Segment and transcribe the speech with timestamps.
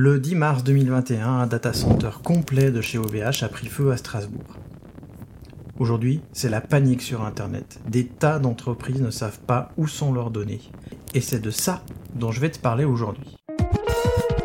[0.00, 3.96] Le 10 mars 2021, un data center complet de chez OVH a pris feu à
[3.96, 4.54] Strasbourg.
[5.80, 7.80] Aujourd'hui, c'est la panique sur Internet.
[7.88, 10.60] Des tas d'entreprises ne savent pas où sont leurs données.
[11.14, 11.82] Et c'est de ça
[12.14, 13.38] dont je vais te parler aujourd'hui.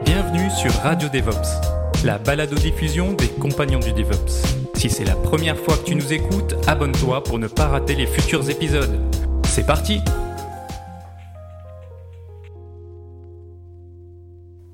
[0.03, 4.57] Bienvenue sur Radio DevOps, la balado-diffusion des compagnons du DevOps.
[4.73, 8.07] Si c'est la première fois que tu nous écoutes, abonne-toi pour ne pas rater les
[8.07, 8.99] futurs épisodes.
[9.45, 9.99] C'est parti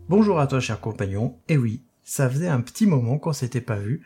[0.10, 3.78] Bonjour à toi cher compagnon, et oui, ça faisait un petit moment qu'on s'était pas
[3.78, 4.02] vu,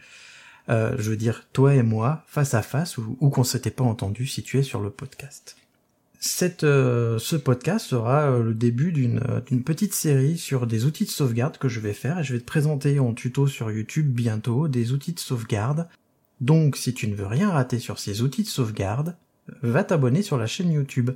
[0.68, 4.28] euh, je veux dire toi et moi, face à face, ou, qu'on s'était pas entendu
[4.28, 5.56] si tu es sur le podcast.
[6.20, 11.06] Cette, euh, ce podcast sera euh, le début d'une d'une petite série sur des outils
[11.06, 14.12] de sauvegarde que je vais faire, et je vais te présenter en tuto sur YouTube
[14.12, 15.88] bientôt des outils de sauvegarde.
[16.42, 19.16] Donc si tu ne veux rien rater sur ces outils de sauvegarde,
[19.62, 21.12] va t'abonner sur la chaîne YouTube.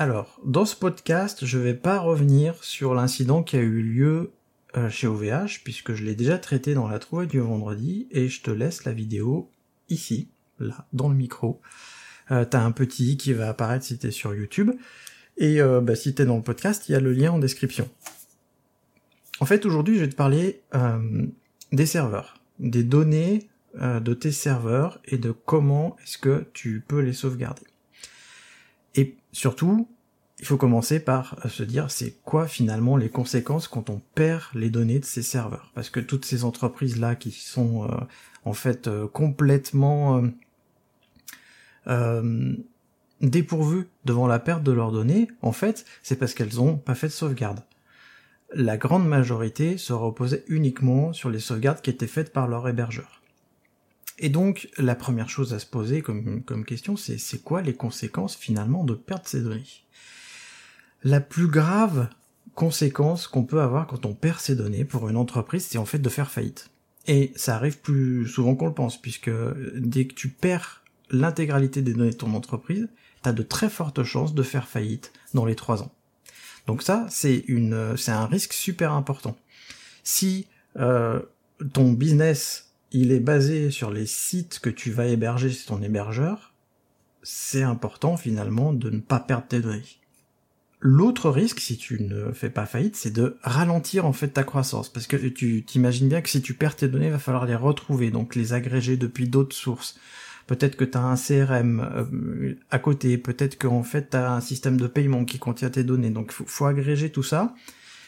[0.00, 4.30] Alors, dans ce podcast, je vais pas revenir sur l'incident qui a eu lieu
[4.76, 8.40] euh, chez OVH, puisque je l'ai déjà traité dans la trouvaille du vendredi, et je
[8.40, 9.50] te laisse la vidéo
[9.88, 10.28] ici,
[10.60, 11.60] là, dans le micro.
[12.30, 14.70] Euh, T'as un petit qui va apparaître si t'es sur YouTube,
[15.36, 17.90] et euh, bah, si t'es dans le podcast, il y a le lien en description.
[19.40, 21.26] En fait, aujourd'hui, je vais te parler euh,
[21.72, 27.12] des serveurs, des données de tes serveurs, et de comment est-ce que tu peux les
[27.12, 27.64] sauvegarder.
[29.38, 29.88] Surtout,
[30.40, 34.42] il faut commencer par euh, se dire c'est quoi finalement les conséquences quand on perd
[34.54, 35.70] les données de ces serveurs?
[35.74, 37.96] Parce que toutes ces entreprises-là qui sont euh,
[38.44, 40.22] en fait euh, complètement
[43.22, 47.06] dépourvues devant la perte de leurs données, en fait, c'est parce qu'elles ont pas fait
[47.06, 47.60] de sauvegarde.
[48.52, 53.22] La grande majorité se reposait uniquement sur les sauvegardes qui étaient faites par leur hébergeur.
[54.18, 58.36] Et donc, la première chose à se poser comme, question, c'est c'est quoi les conséquences
[58.36, 59.64] finalement de perdre ces données?
[61.04, 62.08] La plus grave
[62.54, 66.00] conséquence qu'on peut avoir quand on perd ses données pour une entreprise, c'est en fait
[66.00, 66.70] de faire faillite.
[67.06, 69.30] Et ça arrive plus souvent qu'on le pense, puisque
[69.76, 72.88] dès que tu perds l'intégralité des données de ton entreprise,
[73.22, 75.92] t'as de très fortes chances de faire faillite dans les trois ans.
[76.66, 77.44] Donc ça, c'est
[78.08, 79.36] un risque super important.
[80.02, 80.46] Si
[80.76, 81.20] euh,
[81.72, 86.54] ton business il est basé sur les sites que tu vas héberger sur ton hébergeur,
[87.22, 89.98] c'est important finalement de ne pas perdre tes données.
[90.80, 94.88] L'autre risque, si tu ne fais pas faillite, c'est de ralentir en fait ta croissance,
[94.88, 97.56] parce que tu t'imagines bien que si tu perds tes données, il va falloir les
[97.56, 99.98] retrouver, donc les agréger depuis d'autres sources.
[100.46, 104.76] Peut-être que tu as un CRM euh, à côté, peut-être qu'en fait tu un système
[104.76, 107.54] de paiement qui contient tes données, donc faut agréger tout ça,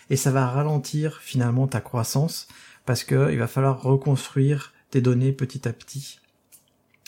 [0.08, 2.46] et ça va ralentir finalement ta croissance,
[2.90, 6.18] parce que il va falloir reconstruire tes données petit à petit.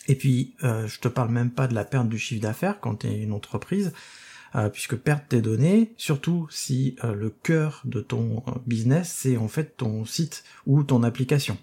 [0.07, 3.01] Et puis, euh, je te parle même pas de la perte du chiffre d'affaires quand
[3.01, 3.93] tu es une entreprise,
[4.55, 9.49] euh, puisque perdre tes données, surtout si euh, le cœur de ton business, c'est en
[9.49, 11.59] fait ton site ou ton application.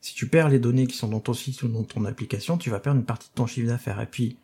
[0.00, 2.70] Si tu perds les données qui sont dans ton site ou dans ton application, tu
[2.70, 4.00] vas perdre une partie de ton chiffre d'affaires.
[4.00, 4.38] Et puis,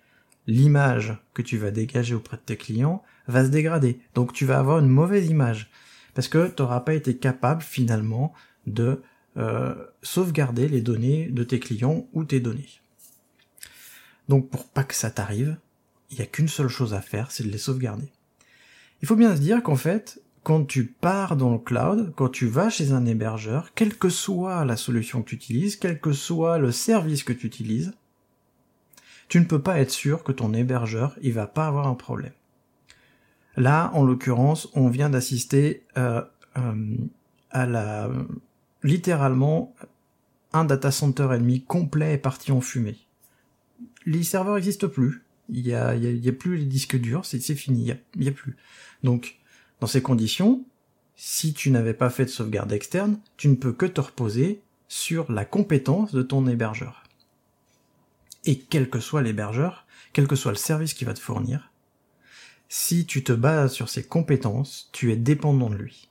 [0.47, 4.01] l'image que tu vas dégager auprès de tes clients va se dégrader.
[4.15, 5.71] Donc, tu vas avoir une mauvaise image.
[6.13, 8.35] Parce que tu n'auras pas été capable, finalement,
[8.67, 9.03] de
[9.37, 12.69] euh, sauvegarder les données de tes clients ou tes données.
[14.29, 15.57] Donc pour pas que ça t'arrive,
[16.11, 18.13] il n'y a qu'une seule chose à faire, c'est de les sauvegarder.
[19.03, 22.47] Il faut bien se dire qu'en fait, quand tu pars dans le cloud, quand tu
[22.47, 26.59] vas chez un hébergeur, quelle que soit la solution que tu utilises, quel que soit
[26.59, 27.93] le service que tu utilises,
[29.29, 32.35] tu ne peux pas être sûr que ton hébergeur, il va pas avoir un problème.
[33.57, 36.23] Là, en l'occurrence, on vient d'assister euh,
[36.59, 36.97] euh,
[37.51, 38.11] à la
[38.85, 39.75] littéralement,
[40.53, 42.99] un data center ennemi complet est parti en fumée.
[44.07, 45.25] Les serveurs n'existent plus.
[45.49, 47.83] Il y a, y a, plus les disques durs, c'est fini,
[48.15, 48.57] il y, a, a plus.
[49.03, 49.39] Donc,
[49.81, 50.65] dans ces conditions,
[51.17, 55.31] si tu n'avais pas fait de sauvegarde externe, tu ne peux que te reposer sur
[55.31, 57.03] la compétence de ton hébergeur.
[58.45, 61.73] Et quel que soit l'hébergeur, quel que soit le service qui va te fournir,
[62.69, 66.09] si tu te bases sur ses compétences, tu es dépendant de lui.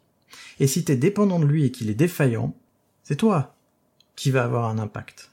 [0.59, 2.55] Et si tu es dépendant de lui et qu'il est défaillant,
[3.03, 3.55] c'est toi
[4.15, 5.31] qui va avoir un impact.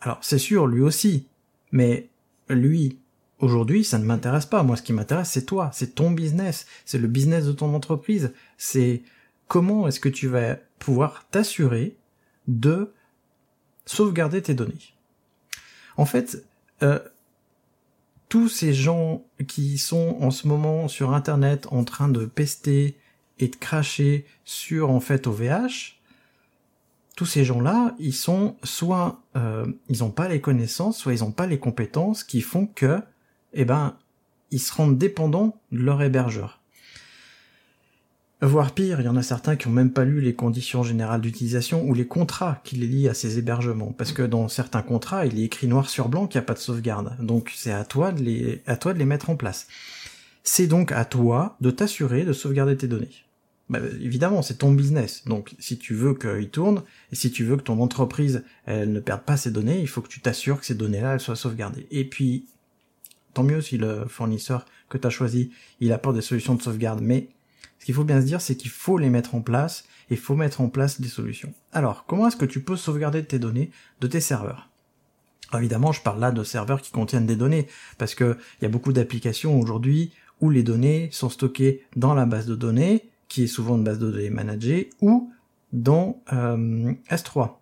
[0.00, 1.26] Alors c'est sûr, lui aussi,
[1.70, 2.08] mais
[2.48, 2.98] lui,
[3.42, 4.62] Aujourd'hui, ça ne m'intéresse pas.
[4.62, 8.32] Moi, ce qui m'intéresse, c'est toi, c'est ton business, c'est le business de ton entreprise.
[8.56, 9.02] C'est
[9.48, 11.96] comment est-ce que tu vas pouvoir t'assurer
[12.46, 12.92] de
[13.84, 14.94] sauvegarder tes données.
[15.96, 16.44] En fait,
[16.84, 17.00] euh,
[18.28, 22.96] tous ces gens qui sont en ce moment sur Internet en train de pester
[23.40, 26.00] et de cracher sur en fait OVH,
[27.16, 31.32] tous ces gens-là, ils sont soit euh, ils n'ont pas les connaissances, soit ils n'ont
[31.32, 33.00] pas les compétences qui font que,
[33.52, 33.96] eh ben,
[34.50, 36.60] ils se rendent dépendants de leur hébergeur.
[38.44, 41.20] Voire pire, il y en a certains qui ont même pas lu les conditions générales
[41.20, 43.94] d'utilisation ou les contrats qui les lient à ces hébergements.
[43.96, 46.54] Parce que dans certains contrats, il est écrit noir sur blanc qu'il n'y a pas
[46.54, 47.16] de sauvegarde.
[47.20, 49.68] Donc c'est à toi de les, à toi de les mettre en place.
[50.42, 53.14] C'est donc à toi de t'assurer de sauvegarder tes données.
[53.72, 55.24] Bah, évidemment, c'est ton business.
[55.24, 59.00] Donc, si tu veux qu'il tourne, et si tu veux que ton entreprise, elle ne
[59.00, 61.86] perde pas ses données, il faut que tu t'assures que ces données-là, elles soient sauvegardées.
[61.90, 62.44] Et puis,
[63.32, 67.00] tant mieux si le fournisseur que tu as choisi, il apporte des solutions de sauvegarde.
[67.00, 67.28] Mais,
[67.78, 70.20] ce qu'il faut bien se dire, c'est qu'il faut les mettre en place, et il
[70.20, 71.54] faut mettre en place des solutions.
[71.72, 73.70] Alors, comment est-ce que tu peux sauvegarder tes données
[74.02, 74.68] de tes serveurs?
[75.54, 78.70] Évidemment, je parle là de serveurs qui contiennent des données, parce que il y a
[78.70, 83.46] beaucoup d'applications aujourd'hui où les données sont stockées dans la base de données, qui est
[83.46, 85.32] souvent une base de données managée, ou
[85.72, 87.52] dans euh, S3,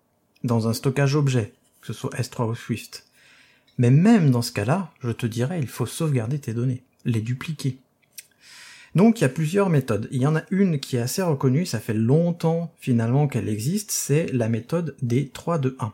[0.43, 3.05] dans un stockage objet, que ce soit S3 ou Swift.
[3.77, 7.77] Mais même dans ce cas-là, je te dirais, il faut sauvegarder tes données, les dupliquer.
[8.95, 10.09] Donc il y a plusieurs méthodes.
[10.11, 13.91] Il y en a une qui est assez reconnue, ça fait longtemps finalement qu'elle existe,
[13.91, 15.93] c'est la méthode des 3 2 1.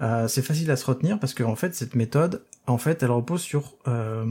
[0.00, 3.10] Euh, c'est facile à se retenir parce que en fait cette méthode, en fait, elle
[3.10, 4.24] repose sur euh,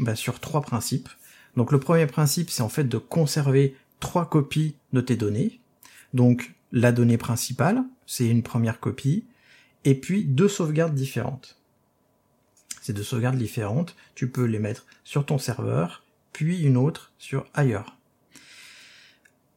[0.00, 1.08] bah, sur trois principes.
[1.56, 5.60] Donc le premier principe, c'est en fait de conserver trois copies de tes données.
[6.12, 9.24] Donc la donnée principale, c'est une première copie,
[9.84, 11.60] et puis deux sauvegardes différentes.
[12.82, 17.46] Ces deux sauvegardes différentes, tu peux les mettre sur ton serveur, puis une autre sur
[17.54, 17.96] ailleurs.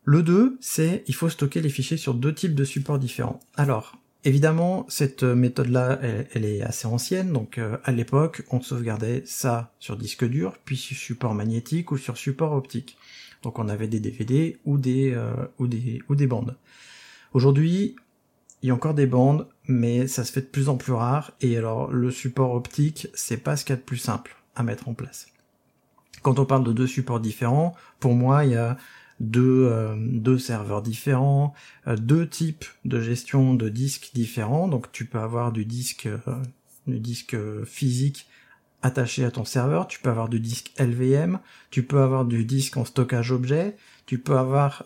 [0.05, 3.41] Le 2, c'est il faut stocker les fichiers sur deux types de supports différents.
[3.57, 6.00] Alors, Évidemment, cette méthode-là,
[6.33, 10.75] elle, est assez ancienne, donc euh, à l'époque, on sauvegardait ça sur disque dur, puis
[10.75, 12.97] sur support magnétique ou sur support optique.
[13.41, 16.57] Donc on avait des DVD ou des euh, ou des ou des bandes.
[17.31, 17.95] Aujourd'hui,
[18.62, 21.31] il y a encore des bandes, mais ça se fait de plus en plus rare.
[21.39, 24.63] Et alors le support optique, c'est pas ce qu'il y a de plus simple à
[24.63, 25.27] mettre en place.
[26.21, 28.75] Quand on parle de deux supports différents, pour moi, il y a
[29.19, 31.53] deux, euh, deux serveurs différents,
[31.87, 34.67] euh, deux types de gestion de disques différents.
[34.67, 36.17] Donc tu peux avoir du disque, euh,
[36.85, 37.35] du disque
[37.65, 38.27] physique
[38.83, 41.39] attaché à ton serveur, tu peux avoir du disque LVM,
[41.71, 43.75] tu peux avoir du disque en stockage objet,
[44.05, 44.85] tu peux avoir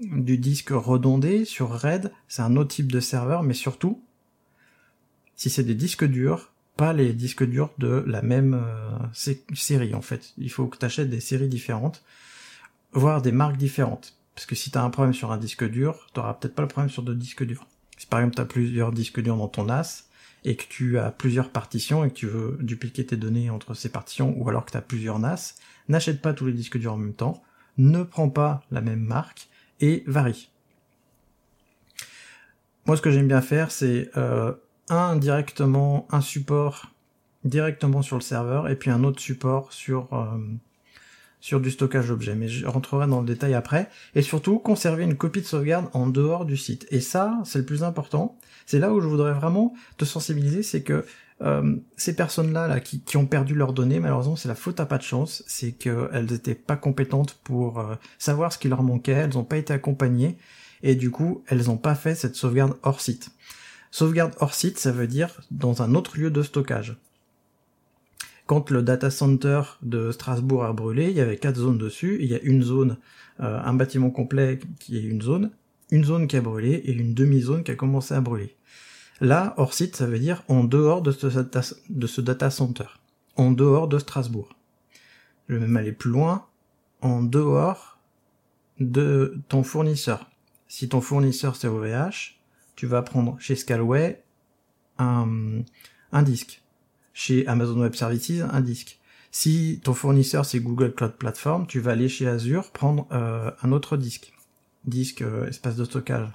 [0.00, 4.02] du disque redondé sur RAID, c'est un autre type de serveur, mais surtout,
[5.36, 8.58] si c'est des disques durs, pas les disques durs de la même
[9.12, 10.32] série en fait.
[10.38, 12.02] Il faut que tu achètes des séries différentes
[12.92, 14.18] voir des marques différentes.
[14.34, 16.62] Parce que si tu as un problème sur un disque dur, tu n'auras peut-être pas
[16.62, 17.66] le problème sur deux disques durs.
[17.98, 20.08] Si par exemple tu as plusieurs disques durs dans ton NAS,
[20.44, 23.90] et que tu as plusieurs partitions et que tu veux dupliquer tes données entre ces
[23.90, 25.54] partitions, ou alors que tu as plusieurs NAS,
[25.88, 27.42] n'achète pas tous les disques durs en même temps,
[27.78, 29.48] ne prends pas la même marque,
[29.80, 30.50] et varie.
[32.86, 34.52] Moi ce que j'aime bien faire, c'est euh,
[34.88, 36.92] un directement, un support
[37.44, 40.12] directement sur le serveur, et puis un autre support sur...
[40.12, 40.38] Euh,
[41.42, 43.90] sur du stockage objet, mais je rentrerai dans le détail après.
[44.14, 46.86] Et surtout, conserver une copie de sauvegarde en dehors du site.
[46.92, 48.38] Et ça, c'est le plus important.
[48.64, 51.04] C'est là où je voudrais vraiment te sensibiliser, c'est que
[51.42, 54.86] euh, ces personnes-là là, qui, qui, ont perdu leurs données, malheureusement, c'est la faute à
[54.86, 59.10] pas de chance, c'est qu'elles n'étaient pas compétentes pour euh, savoir ce qui leur manquait,
[59.10, 60.38] elles n'ont pas été accompagnées,
[60.84, 63.30] et du coup, elles n'ont pas fait cette sauvegarde hors site.
[63.90, 66.96] Sauvegarde hors site, ça veut dire dans un autre lieu de stockage
[68.46, 72.18] quand le data center de Strasbourg a brûlé, il y avait quatre zones dessus.
[72.20, 72.98] Il y a une zone,
[73.40, 75.50] euh, un bâtiment complet qui est une zone,
[75.90, 78.56] une zone qui a brûlé et une demi-zone qui a commencé à brûler.
[79.20, 82.86] Là, hors site, ça veut dire en dehors de ce, data, center,
[83.36, 84.48] en dehors de Strasbourg.
[85.48, 86.46] Je vais même aller plus loin,
[87.00, 87.98] en dehors
[88.80, 90.28] de ton fournisseur.
[90.66, 92.40] Si ton fournisseur c'est OVH,
[92.74, 94.22] tu vas prendre chez Scalway
[94.98, 96.61] un disque
[97.12, 98.98] chez Amazon Web Services un disque.
[99.30, 103.72] Si ton fournisseur c'est Google Cloud Platform, tu vas aller chez Azure prendre euh, un
[103.72, 104.32] autre disque,
[104.84, 106.28] disque euh, espace de stockage.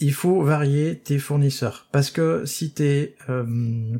[0.00, 3.96] Il faut varier tes fournisseurs parce que si t'es euh,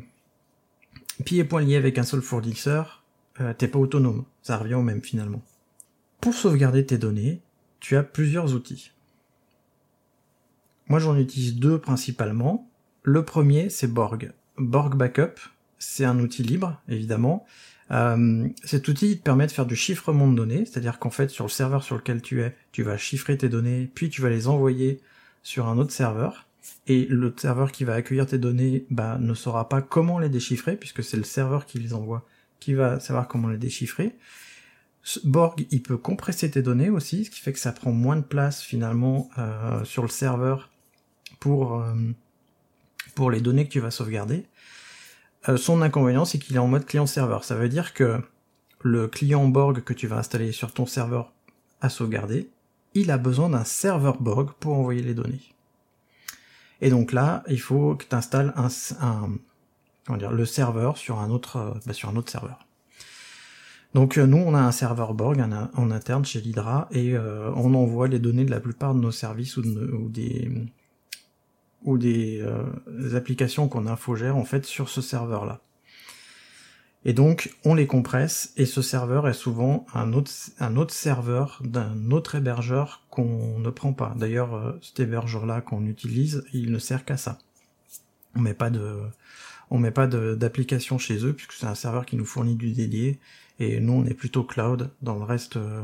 [1.23, 3.03] pied et poing lié avec un seul fournisseur,
[3.39, 4.25] euh, t'es pas autonome.
[4.41, 5.41] Ça revient au même finalement.
[6.21, 7.41] Pour sauvegarder tes données,
[7.79, 8.91] tu as plusieurs outils.
[10.87, 12.69] Moi j'en utilise deux principalement.
[13.07, 14.33] Le premier, c'est Borg.
[14.57, 15.39] Borg Backup.
[15.77, 17.45] c'est un outil libre, évidemment.
[17.91, 21.45] Euh, cet outil te permet de faire du chiffrement de données, c'est-à-dire qu'en fait, sur
[21.45, 24.47] le serveur sur lequel tu es, tu vas chiffrer tes données, puis tu vas les
[24.47, 25.01] envoyer
[25.43, 26.47] sur un autre serveur.
[26.87, 30.75] Et le serveur qui va accueillir tes données bah, ne saura pas comment les déchiffrer,
[30.75, 32.25] puisque c'est le serveur qui les envoie
[32.59, 34.15] qui va savoir comment les déchiffrer.
[35.23, 38.23] Borg, il peut compresser tes données aussi, ce qui fait que ça prend moins de
[38.23, 40.71] place finalement euh, sur le serveur
[41.39, 41.93] pour, euh,
[43.15, 44.45] pour les données que tu vas sauvegarder.
[45.49, 47.43] Euh, son inconvénient, c'est qu'il est en mode client-serveur.
[47.43, 48.21] Ça veut dire que
[48.81, 51.33] le client Borg que tu vas installer sur ton serveur
[51.81, 52.49] à sauvegarder,
[52.93, 55.41] il a besoin d'un serveur Borg pour envoyer les données.
[56.81, 58.67] Et donc là, il faut que tu installes un,
[60.07, 62.67] un dire, le serveur sur un autre, bah, sur un autre serveur.
[63.93, 68.19] Donc nous, on a un serveur Borg en, interne chez l'Hydra et on envoie les
[68.19, 70.51] données de la plupart de nos services ou des
[71.85, 75.61] ou des, euh, applications qu'on infogère en fait sur ce serveur là.
[77.05, 81.61] Et donc on les compresse et ce serveur est souvent un autre, un autre serveur
[81.63, 84.13] d'un autre hébergeur qu'on ne prend pas.
[84.17, 87.37] D'ailleurs euh, cet hébergeur là qu'on utilise il ne sert qu'à ça.
[88.35, 88.99] On met pas de
[89.69, 93.19] on met pas d'application chez eux puisque c'est un serveur qui nous fournit du dédié
[93.59, 95.83] et nous on est plutôt cloud dans le reste euh,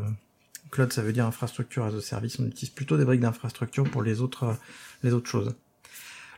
[0.72, 4.02] cloud ça veut dire infrastructure as a service on utilise plutôt des briques d'infrastructure pour
[4.02, 4.58] les autres
[5.04, 5.56] les autres choses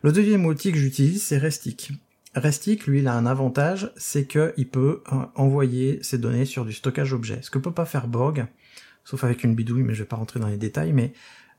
[0.03, 1.91] le deuxième outil que j'utilise, c'est Restic.
[2.35, 6.73] Restic, lui, il a un avantage, c'est qu'il peut euh, envoyer ses données sur du
[6.73, 7.39] stockage objet.
[7.41, 8.45] Ce que peut pas faire Borg,
[9.05, 11.13] sauf avec une bidouille, mais je vais pas rentrer dans les détails, mais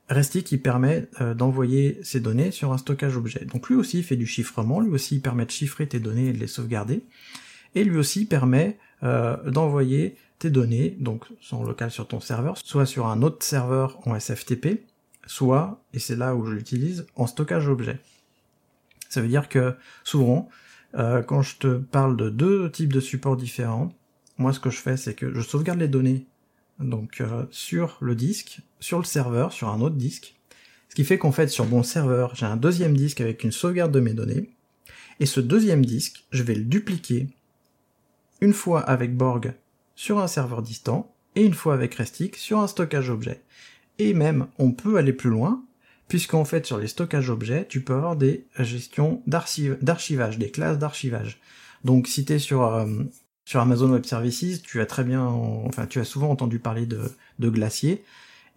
[0.09, 3.45] Restic, il permet euh, d'envoyer ses données sur un stockage objet.
[3.45, 6.27] Donc lui aussi, il fait du chiffrement, lui aussi, il permet de chiffrer tes données
[6.27, 7.03] et de les sauvegarder,
[7.73, 12.85] et lui aussi permet euh, d'envoyer tes données, donc sont locales sur ton serveur, soit
[12.85, 14.85] sur un autre serveur en SFTP,
[15.25, 17.99] soit, et c'est là où je l'utilise, en stockage objet.
[19.15, 20.49] Ça veut dire que souvent,
[20.95, 23.93] euh, quand je te parle de deux types de supports différents,
[24.37, 26.25] moi ce que je fais c'est que je sauvegarde les données
[26.81, 30.35] euh, sur le disque, sur le serveur, sur un autre disque.
[30.89, 33.93] Ce qui fait qu'en fait sur mon serveur, j'ai un deuxième disque avec une sauvegarde
[33.93, 34.49] de mes données.
[35.21, 37.29] Et ce deuxième disque, je vais le dupliquer
[38.41, 39.53] une fois avec Borg
[39.95, 43.41] sur un serveur distant et une fois avec Restic sur un stockage objet.
[43.97, 45.63] Et même, on peut aller plus loin,
[46.07, 51.39] puisqu'en fait sur les stockages objets, tu peux avoir des gestions d'archivage, des classes d'archivage.
[51.83, 52.85] Donc si tu es sur, euh,
[53.45, 57.01] sur Amazon Web Services, tu as très bien, enfin tu as souvent entendu parler de,
[57.39, 58.03] de glacier.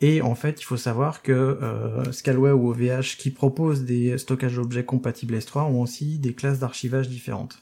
[0.01, 4.59] Et en fait, il faut savoir que euh, Scalway ou OVH qui proposent des stockages
[4.59, 7.61] objets compatibles S3 ont aussi des classes d'archivage différentes.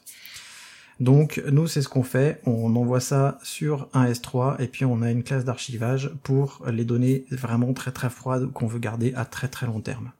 [0.99, 5.01] Donc nous c'est ce qu'on fait, on envoie ça sur un S3 et puis on
[5.01, 9.25] a une classe d'archivage pour les données vraiment très très froides qu'on veut garder à
[9.25, 10.11] très très long terme.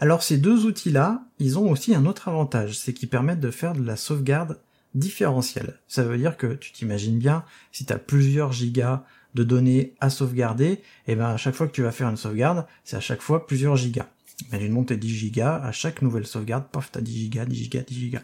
[0.00, 3.74] Alors ces deux outils-là, ils ont aussi un autre avantage, c'est qu'ils permettent de faire
[3.74, 4.60] de la sauvegarde
[4.94, 5.78] différentielle.
[5.88, 10.66] Ça veut dire que tu t'imagines bien, si tu plusieurs gigas de données à sauvegarder,
[10.66, 13.20] et eh ben à chaque fois que tu vas faire une sauvegarde, c'est à chaque
[13.20, 14.06] fois plusieurs gigas.
[14.48, 17.94] Imagine monter 10 gigas, à chaque nouvelle sauvegarde, pof, t'as 10 gigas, 10 gigas, 10
[17.94, 18.22] gigas.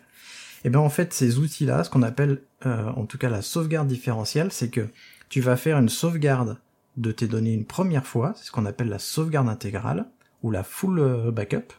[0.63, 3.41] Et eh bien en fait ces outils-là, ce qu'on appelle euh, en tout cas la
[3.41, 4.89] sauvegarde différentielle, c'est que
[5.31, 6.59] tu vas faire une sauvegarde
[6.99, 10.07] de tes données une première fois, c'est ce qu'on appelle la sauvegarde intégrale
[10.43, 11.73] ou la full euh, backup.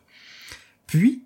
[0.88, 1.24] Puis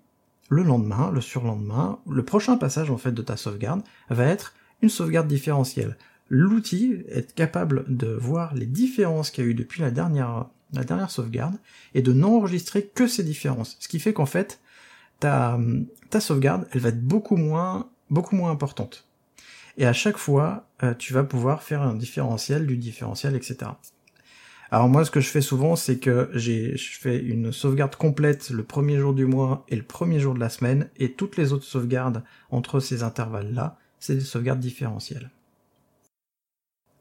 [0.50, 4.90] le lendemain, le surlendemain, le prochain passage en fait de ta sauvegarde va être une
[4.90, 5.96] sauvegarde différentielle.
[6.28, 10.84] L'outil est capable de voir les différences qu'il y a eu depuis la dernière, la
[10.84, 11.56] dernière sauvegarde
[11.94, 13.76] et de n'enregistrer que ces différences.
[13.80, 14.60] Ce qui fait qu'en fait,
[15.20, 15.58] ta,
[16.10, 19.06] ta sauvegarde, elle va être beaucoup moins, beaucoup moins importante.
[19.78, 23.72] Et à chaque fois, euh, tu vas pouvoir faire un différentiel du différentiel, etc.
[24.70, 28.50] Alors moi, ce que je fais souvent, c'est que j'ai, je fais une sauvegarde complète
[28.50, 31.52] le premier jour du mois et le premier jour de la semaine, et toutes les
[31.52, 35.30] autres sauvegardes entre ces intervalles-là, c'est des sauvegardes différentielles.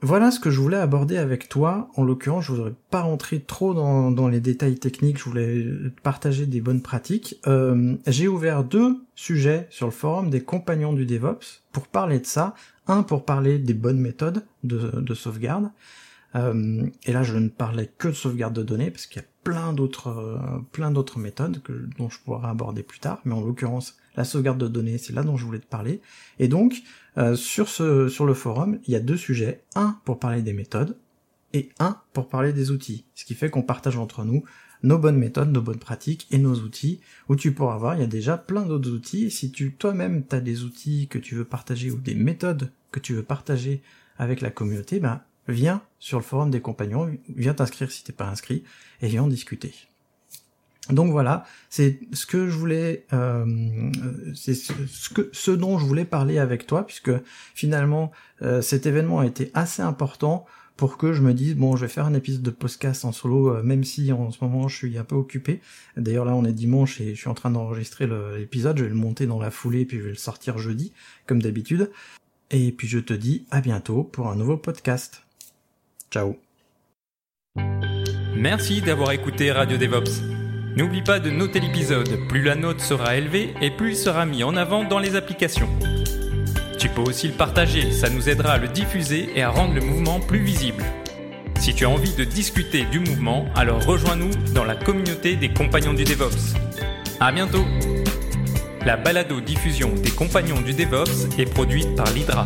[0.01, 1.89] Voilà ce que je voulais aborder avec toi.
[1.95, 5.65] En l'occurrence, je voudrais pas rentrer trop dans, les détails techniques, je voulais
[6.03, 7.39] partager des bonnes pratiques.
[7.47, 12.25] Euh, j'ai ouvert deux sujets sur le forum des compagnons du DevOps pour parler de
[12.25, 12.53] ça.
[12.87, 15.71] Un pour parler des bonnes méthodes de, sauvegarde.
[16.35, 19.27] Euh, et là, je ne parlais que de sauvegarde de données parce qu'il y a
[19.43, 20.37] plein d'autres, euh,
[20.71, 21.61] plein d'autres méthodes
[21.97, 23.21] dont je pourrais aborder plus tard.
[23.25, 26.01] Mais en l'occurrence, la sauvegarde de données, c'est là dont je voulais te parler.
[26.39, 26.83] Et donc,
[27.17, 29.63] euh, sur, ce, sur le forum, il y a deux sujets.
[29.75, 30.97] Un pour parler des méthodes
[31.53, 33.05] et un pour parler des outils.
[33.15, 34.43] Ce qui fait qu'on partage entre nous
[34.83, 38.03] nos bonnes méthodes, nos bonnes pratiques et nos outils, où tu pourras voir, il y
[38.03, 39.31] a déjà plein d'autres outils.
[39.31, 42.99] Si tu toi-même tu as des outils que tu veux partager ou des méthodes que
[42.99, 43.81] tu veux partager
[44.17, 48.29] avec la communauté, ben viens sur le forum des compagnons, viens t'inscrire si t'es pas
[48.29, 48.63] inscrit,
[49.01, 49.73] et viens en discuter.
[50.89, 53.45] Donc voilà, c'est ce que je voulais, euh,
[54.35, 57.11] c'est ce, que, ce dont je voulais parler avec toi, puisque
[57.55, 58.11] finalement
[58.43, 60.45] euh, cet événement a été assez important
[60.77, 63.49] pour que je me dise bon, je vais faire un épisode de podcast en solo,
[63.49, 65.59] euh, même si en ce moment je suis un peu occupé.
[65.97, 68.77] D'ailleurs là, on est dimanche et je suis en train d'enregistrer l'épisode.
[68.77, 70.93] Je vais le monter dans la foulée puis je vais le sortir jeudi,
[71.25, 71.91] comme d'habitude.
[72.51, 75.23] Et puis je te dis à bientôt pour un nouveau podcast.
[76.11, 76.35] Ciao.
[78.35, 80.34] Merci d'avoir écouté Radio DevOps.
[80.75, 84.43] N'oublie pas de noter l'épisode, plus la note sera élevée et plus il sera mis
[84.43, 85.69] en avant dans les applications.
[86.77, 89.79] Tu peux aussi le partager, ça nous aidera à le diffuser et à rendre le
[89.79, 90.83] mouvement plus visible.
[91.61, 95.93] Si tu as envie de discuter du mouvement, alors rejoins-nous dans la communauté des compagnons
[95.93, 96.55] du DevOps.
[97.21, 97.63] À bientôt!
[98.85, 102.45] La balado diffusion des compagnons du DevOps est produite par l'Hydra.